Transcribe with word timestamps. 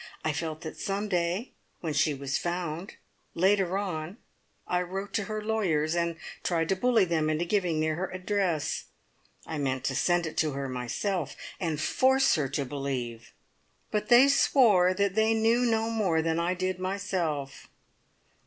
I 0.25 0.33
felt 0.33 0.61
that 0.61 0.77
some 0.79 1.07
day, 1.09 1.51
when 1.81 1.93
she 1.93 2.15
was 2.15 2.35
found 2.35 2.95
Later 3.35 3.77
on 3.77 4.17
I 4.67 4.81
wrote 4.81 5.13
to 5.13 5.25
her 5.25 5.43
lawyers, 5.43 5.93
and 5.95 6.15
tried 6.43 6.69
to 6.69 6.75
bully 6.75 7.05
them 7.05 7.29
into 7.29 7.45
giving 7.45 7.79
me 7.79 7.85
her 7.85 8.09
address. 8.09 8.85
I 9.45 9.59
meant 9.59 9.83
to 9.83 9.95
send 9.95 10.25
it 10.25 10.37
to 10.37 10.53
her 10.53 10.67
myself, 10.67 11.35
and 11.59 11.79
force 11.79 12.33
her 12.33 12.49
to 12.49 12.65
believe. 12.65 13.31
But 13.91 14.09
they 14.09 14.27
swore 14.27 14.95
that 14.95 15.13
they 15.13 15.35
knew 15.35 15.65
no 15.67 15.87
more 15.91 16.23
than 16.23 16.39
I 16.39 16.55
did 16.55 16.79
myself. 16.79 17.67